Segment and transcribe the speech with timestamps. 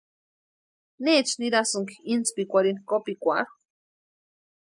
[1.03, 3.53] ¿Necha nirasïnki intspikwarhini kopikwarhu?